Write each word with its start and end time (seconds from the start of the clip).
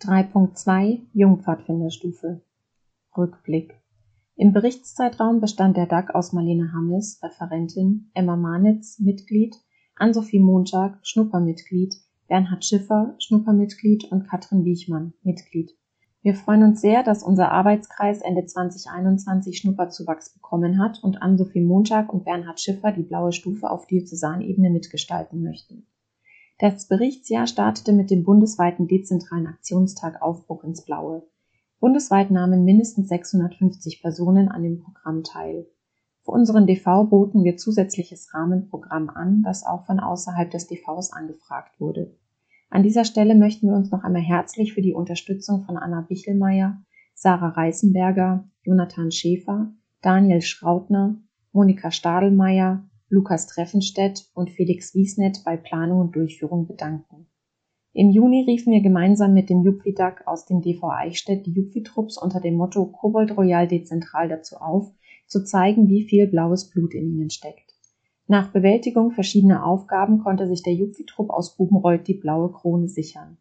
3.2 0.00 1.00
Jungpfadfinderstufe 1.12 2.40
Rückblick 3.14 3.74
Im 4.34 4.54
Berichtszeitraum 4.54 5.42
bestand 5.42 5.76
der 5.76 5.84
DAG 5.84 6.14
aus 6.14 6.32
Marlene 6.32 6.72
Hammes, 6.72 7.20
Referentin, 7.22 8.10
Emma 8.14 8.34
Manitz, 8.34 8.98
Mitglied, 8.98 9.56
Ann-Sophie 9.96 10.40
Montag, 10.40 10.98
Schnuppermitglied, 11.02 11.96
Bernhard 12.28 12.64
Schiffer, 12.64 13.14
Schnuppermitglied 13.18 14.10
und 14.10 14.26
Katrin 14.26 14.64
Wiechmann, 14.64 15.12
Mitglied. 15.22 15.72
Wir 16.22 16.34
freuen 16.34 16.62
uns 16.62 16.80
sehr, 16.80 17.02
dass 17.02 17.22
unser 17.22 17.52
Arbeitskreis 17.52 18.22
Ende 18.22 18.46
2021 18.46 19.58
Schnupperzuwachs 19.58 20.32
bekommen 20.32 20.78
hat 20.78 21.04
und 21.04 21.20
Ann-Sophie 21.20 21.60
Montag 21.60 22.10
und 22.10 22.24
Bernhard 22.24 22.58
Schiffer 22.58 22.92
die 22.92 23.02
blaue 23.02 23.32
Stufe 23.32 23.70
auf 23.70 23.86
Diözesanebene 23.86 24.70
mitgestalten 24.70 25.42
möchten. 25.42 25.89
Das 26.60 26.88
Berichtsjahr 26.88 27.46
startete 27.46 27.90
mit 27.90 28.10
dem 28.10 28.22
bundesweiten 28.22 28.86
dezentralen 28.86 29.46
Aktionstag 29.46 30.20
Aufbruch 30.20 30.62
ins 30.62 30.84
Blaue. 30.84 31.22
Bundesweit 31.80 32.30
nahmen 32.30 32.66
mindestens 32.66 33.08
650 33.08 34.02
Personen 34.02 34.50
an 34.50 34.62
dem 34.62 34.78
Programm 34.78 35.24
teil. 35.24 35.66
Für 36.22 36.32
unseren 36.32 36.66
DV 36.66 37.04
boten 37.04 37.44
wir 37.44 37.56
zusätzliches 37.56 38.34
Rahmenprogramm 38.34 39.08
an, 39.08 39.42
das 39.42 39.64
auch 39.64 39.86
von 39.86 40.00
außerhalb 40.00 40.50
des 40.50 40.66
DVs 40.66 41.14
angefragt 41.14 41.80
wurde. 41.80 42.14
An 42.68 42.82
dieser 42.82 43.06
Stelle 43.06 43.34
möchten 43.34 43.68
wir 43.68 43.74
uns 43.74 43.90
noch 43.90 44.04
einmal 44.04 44.20
herzlich 44.20 44.74
für 44.74 44.82
die 44.82 44.92
Unterstützung 44.92 45.64
von 45.64 45.78
Anna 45.78 46.02
Bichelmeier, 46.02 46.82
Sarah 47.14 47.48
Reißenberger, 47.48 48.44
Jonathan 48.64 49.10
Schäfer, 49.10 49.72
Daniel 50.02 50.42
Schrautner, 50.42 51.16
Monika 51.52 51.90
Stadelmeier, 51.90 52.84
Lukas 53.12 53.48
Treffenstedt 53.48 54.30
und 54.34 54.50
Felix 54.50 54.94
Wiesnet 54.94 55.42
bei 55.44 55.56
Planung 55.56 55.98
und 55.98 56.14
Durchführung 56.14 56.68
bedanken. 56.68 57.26
Im 57.92 58.10
Juni 58.10 58.44
riefen 58.46 58.72
wir 58.72 58.82
gemeinsam 58.82 59.34
mit 59.34 59.50
dem 59.50 59.64
Jupfidag 59.64 60.22
aus 60.28 60.46
dem 60.46 60.60
DV 60.60 60.90
Eichstätt 60.90 61.44
die 61.44 61.50
Jupfi-Trupps 61.50 62.16
unter 62.16 62.40
dem 62.40 62.54
Motto 62.54 62.86
Kobold 62.86 63.36
Royal 63.36 63.66
dezentral 63.66 64.28
dazu 64.28 64.58
auf, 64.58 64.92
zu 65.26 65.42
zeigen, 65.42 65.88
wie 65.88 66.04
viel 66.04 66.28
blaues 66.28 66.70
Blut 66.70 66.94
in 66.94 67.10
ihnen 67.10 67.30
steckt. 67.30 67.74
Nach 68.28 68.52
Bewältigung 68.52 69.10
verschiedener 69.10 69.66
Aufgaben 69.66 70.20
konnte 70.20 70.46
sich 70.46 70.62
der 70.62 70.74
Jupfi-Trupp 70.74 71.30
aus 71.30 71.56
Bubenreuth 71.56 72.06
die 72.06 72.14
blaue 72.14 72.52
Krone 72.52 72.86
sichern. 72.86 73.38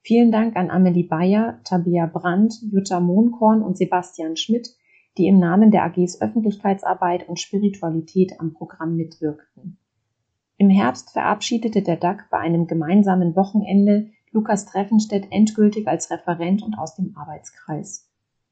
Vielen 0.00 0.32
Dank 0.32 0.56
an 0.56 0.70
Amelie 0.70 1.06
Bayer, 1.06 1.60
Tabea 1.64 2.06
Brandt, 2.06 2.54
Jutta 2.72 3.00
Mohnkorn 3.00 3.60
und 3.60 3.76
Sebastian 3.76 4.38
Schmidt, 4.38 4.74
die 5.18 5.26
im 5.26 5.38
Namen 5.38 5.70
der 5.70 5.84
AGs 5.84 6.20
Öffentlichkeitsarbeit 6.20 7.28
und 7.28 7.40
Spiritualität 7.40 8.38
am 8.38 8.54
Programm 8.54 8.96
mitwirkten. 8.96 9.78
Im 10.56 10.70
Herbst 10.70 11.10
verabschiedete 11.12 11.82
der 11.82 11.96
DAG 11.96 12.28
bei 12.30 12.38
einem 12.38 12.66
gemeinsamen 12.66 13.34
Wochenende 13.34 14.10
Lukas 14.30 14.66
Treffenstedt 14.66 15.26
endgültig 15.30 15.88
als 15.88 16.10
Referent 16.10 16.62
und 16.62 16.78
aus 16.78 16.94
dem 16.94 17.16
Arbeitskreis. 17.16 18.08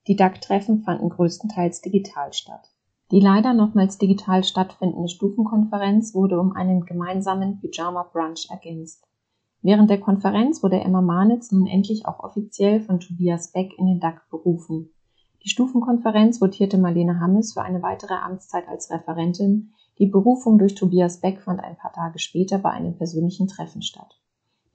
Die 0.07 0.17
DAG-Treffen 0.17 0.83
fanden 0.85 1.11
größtenteils 1.11 1.83
digital 1.83 2.33
statt. 2.33 2.73
Die 3.11 3.21
leider 3.21 3.55
nochmals 3.55 3.99
digital 3.99 4.43
stattfindende 4.43 5.09
Stufenkonferenz 5.09 6.15
wurde 6.15 6.41
um 6.41 6.53
einen 6.53 6.85
gemeinsamen 6.85 7.61
Pyjama 7.61 8.03
Brunch 8.13 8.49
ergänzt. 8.51 9.07
Während 9.63 9.91
der 9.91 10.01
Konferenz 10.01 10.63
wurde 10.63 10.81
Emma 10.81 11.01
Manitz 11.01 11.53
nun 11.53 11.67
endlich 11.67 12.07
auch 12.07 12.21
offiziell 12.21 12.81
von 12.81 13.01
Tobias 13.01 13.53
Beck 13.53 13.73
in 13.79 13.87
den 13.87 14.01
DAG 14.01 14.23
berufen. 14.31 14.91
Die 15.45 15.49
Stufenkonferenz 15.49 16.41
votierte 16.41 16.79
Marlene 16.79 17.21
Hammes 17.21 17.53
für 17.53 17.63
eine 17.63 17.83
weitere 17.83 18.15
Amtszeit 18.15 18.69
als 18.69 18.91
Referentin. 18.91 19.73
Die 19.99 20.07
Berufung 20.07 20.59
durch 20.59 20.75
Tobias 20.75 21.21
Beck 21.21 21.41
fand 21.43 21.61
ein 21.61 21.77
paar 21.77 21.93
Tage 21.93 22.19
später 22.19 22.59
bei 22.59 22.71
einem 22.71 22.97
persönlichen 22.97 23.47
Treffen 23.47 23.83
statt. 23.83 24.21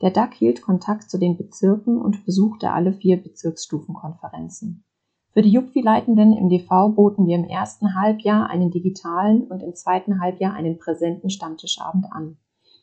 Der 0.01 0.11
DAG 0.11 0.33
hielt 0.33 0.61
Kontakt 0.61 1.09
zu 1.09 1.17
den 1.17 1.37
Bezirken 1.37 2.01
und 2.01 2.25
besuchte 2.25 2.71
alle 2.71 2.93
vier 2.93 3.21
Bezirksstufenkonferenzen. 3.21 4.83
Für 5.31 5.41
die 5.41 5.51
Jupfi-Leitenden 5.51 6.33
im 6.33 6.49
DV 6.49 6.89
boten 6.89 7.25
wir 7.25 7.35
im 7.35 7.45
ersten 7.45 7.95
Halbjahr 7.95 8.49
einen 8.49 8.69
digitalen 8.69 9.43
und 9.47 9.63
im 9.63 9.75
zweiten 9.75 10.19
Halbjahr 10.19 10.53
einen 10.53 10.77
präsenten 10.77 11.29
Stammtischabend 11.29 12.05
an. 12.11 12.37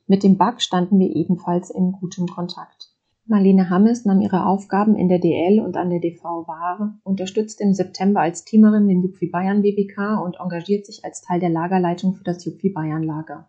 Mit 0.06 0.22
dem 0.22 0.36
BAG 0.36 0.60
standen 0.60 0.98
wir 0.98 1.14
ebenfalls 1.14 1.70
in 1.70 1.92
gutem 1.92 2.26
Kontakt. 2.26 2.89
Marlene 3.30 3.70
Hammes 3.70 4.04
nahm 4.04 4.20
ihre 4.20 4.44
Aufgaben 4.44 4.96
in 4.96 5.08
der 5.08 5.20
DL 5.20 5.60
und 5.60 5.76
an 5.76 5.88
der 5.88 6.00
DV 6.00 6.48
wahr, 6.48 6.98
unterstützte 7.04 7.62
im 7.62 7.72
September 7.72 8.22
als 8.22 8.44
Teamerin 8.44 8.88
den 8.88 9.02
Jupfi 9.02 9.28
Bayern 9.28 9.62
BBK 9.62 10.20
und 10.20 10.40
engagiert 10.40 10.84
sich 10.84 11.04
als 11.04 11.22
Teil 11.22 11.38
der 11.38 11.48
Lagerleitung 11.48 12.14
für 12.14 12.24
das 12.24 12.44
Jupfi 12.44 12.70
Bayern 12.70 13.04
Lager. 13.04 13.48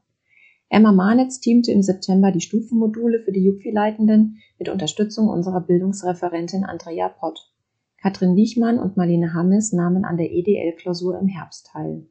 Emma 0.70 0.92
Manitz 0.92 1.40
teamte 1.40 1.72
im 1.72 1.82
September 1.82 2.32
die 2.32 2.42
Stufenmodule 2.42 3.22
für 3.22 3.32
die 3.32 3.44
Jupfi-Leitenden 3.44 4.38
mit 4.60 4.70
Unterstützung 4.70 5.30
unserer 5.30 5.62
Bildungsreferentin 5.62 6.64
Andrea 6.64 7.10
Pott. 7.10 7.52
Katrin 7.98 8.36
Wiechmann 8.36 8.78
und 8.78 8.98
Marlene 8.98 9.34
Hammes 9.34 9.74
nahmen 9.74 10.06
an 10.06 10.18
der 10.18 10.32
EDL-Klausur 10.32 11.20
im 11.20 11.28
Herbst 11.28 11.72
teil. 11.74 12.06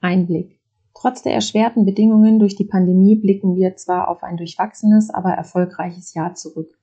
Einblick 0.00 0.58
Trotz 0.92 1.22
der 1.22 1.34
erschwerten 1.34 1.84
Bedingungen 1.84 2.40
durch 2.40 2.56
die 2.56 2.64
Pandemie 2.64 3.14
blicken 3.14 3.54
wir 3.54 3.76
zwar 3.76 4.08
auf 4.08 4.24
ein 4.24 4.36
durchwachsenes, 4.36 5.08
aber 5.08 5.30
erfolgreiches 5.30 6.14
Jahr 6.14 6.34
zurück. 6.34 6.79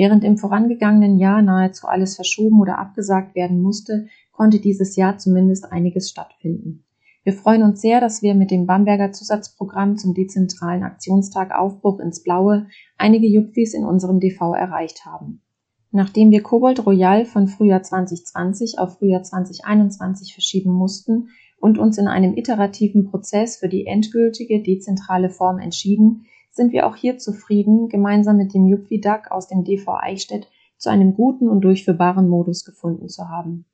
Während 0.00 0.24
im 0.24 0.38
vorangegangenen 0.38 1.18
Jahr 1.18 1.42
nahezu 1.42 1.86
alles 1.86 2.16
verschoben 2.16 2.58
oder 2.58 2.78
abgesagt 2.78 3.34
werden 3.34 3.60
musste, 3.60 4.06
konnte 4.32 4.58
dieses 4.58 4.96
Jahr 4.96 5.18
zumindest 5.18 5.70
einiges 5.70 6.08
stattfinden. 6.08 6.84
Wir 7.22 7.34
freuen 7.34 7.62
uns 7.62 7.82
sehr, 7.82 8.00
dass 8.00 8.22
wir 8.22 8.34
mit 8.34 8.50
dem 8.50 8.64
Bamberger 8.64 9.12
Zusatzprogramm 9.12 9.98
zum 9.98 10.14
dezentralen 10.14 10.84
Aktionstag 10.84 11.54
Aufbruch 11.54 12.00
ins 12.00 12.22
Blaue 12.22 12.68
einige 12.96 13.26
Jupfis 13.26 13.74
in 13.74 13.84
unserem 13.84 14.20
DV 14.20 14.54
erreicht 14.54 15.04
haben. 15.04 15.42
Nachdem 15.90 16.30
wir 16.30 16.42
Kobold 16.42 16.86
Royal 16.86 17.26
von 17.26 17.46
Frühjahr 17.46 17.82
2020 17.82 18.78
auf 18.78 18.96
Frühjahr 18.96 19.22
2021 19.22 20.32
verschieben 20.32 20.70
mussten 20.72 21.28
und 21.60 21.76
uns 21.76 21.98
in 21.98 22.08
einem 22.08 22.38
iterativen 22.38 23.04
Prozess 23.04 23.58
für 23.58 23.68
die 23.68 23.84
endgültige 23.84 24.62
dezentrale 24.62 25.28
Form 25.28 25.58
entschieden, 25.58 26.24
sind 26.50 26.72
wir 26.72 26.86
auch 26.86 26.96
hier 26.96 27.18
zufrieden, 27.18 27.88
gemeinsam 27.88 28.36
mit 28.36 28.54
dem 28.54 28.66
Jupfi 28.66 29.00
DAG 29.00 29.30
aus 29.30 29.48
dem 29.48 29.64
DV 29.64 29.94
Eichstätt 29.94 30.48
zu 30.76 30.90
einem 30.90 31.14
guten 31.14 31.48
und 31.48 31.60
durchführbaren 31.60 32.28
Modus 32.28 32.64
gefunden 32.64 33.08
zu 33.08 33.28
haben. 33.28 33.66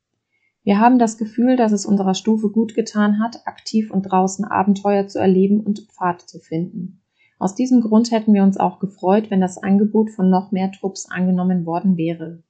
Wir 0.63 0.79
haben 0.79 0.99
das 0.99 1.17
Gefühl, 1.17 1.55
dass 1.55 1.71
es 1.71 1.85
unserer 1.85 2.13
Stufe 2.13 2.49
gut 2.49 2.75
getan 2.75 3.21
hat, 3.21 3.47
aktiv 3.47 3.89
und 3.89 4.03
draußen 4.03 4.43
Abenteuer 4.43 5.07
zu 5.07 5.17
erleben 5.17 5.61
und 5.61 5.87
Pfad 5.89 6.21
zu 6.21 6.39
finden. 6.39 7.01
Aus 7.39 7.55
diesem 7.55 7.81
Grund 7.81 8.11
hätten 8.11 8.33
wir 8.33 8.43
uns 8.43 8.57
auch 8.57 8.79
gefreut, 8.79 9.31
wenn 9.31 9.39
das 9.39 9.57
Angebot 9.57 10.09
von 10.09 10.29
noch 10.29 10.51
mehr 10.51 10.71
Trupps 10.71 11.09
angenommen 11.09 11.65
worden 11.65 11.95
wäre. 11.95 12.43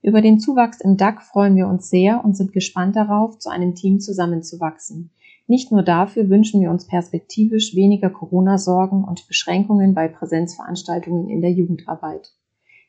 Über 0.00 0.22
den 0.22 0.38
Zuwachs 0.38 0.80
im 0.80 0.96
DAG 0.96 1.20
freuen 1.20 1.56
wir 1.56 1.66
uns 1.66 1.90
sehr 1.90 2.24
und 2.24 2.36
sind 2.36 2.52
gespannt 2.52 2.96
darauf, 2.96 3.38
zu 3.38 3.50
einem 3.50 3.74
Team 3.74 4.00
zusammenzuwachsen. 4.00 5.10
Nicht 5.48 5.72
nur 5.72 5.82
dafür 5.82 6.28
wünschen 6.28 6.60
wir 6.60 6.70
uns 6.70 6.86
perspektivisch 6.86 7.74
weniger 7.74 8.10
Corona-Sorgen 8.10 9.02
und 9.02 9.26
Beschränkungen 9.26 9.94
bei 9.94 10.06
Präsenzveranstaltungen 10.06 11.30
in 11.30 11.40
der 11.40 11.50
Jugendarbeit. 11.50 12.34